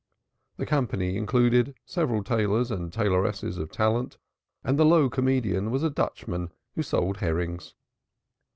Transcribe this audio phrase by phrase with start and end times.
[0.57, 4.17] The company included several tailors and tailoresses of talent,
[4.63, 7.75] and the low comedian was a Dutchman who sold herrings.